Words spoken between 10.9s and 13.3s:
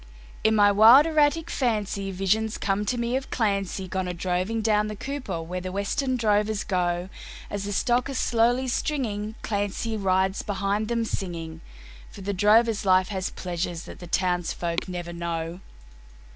singing, For the drover's life has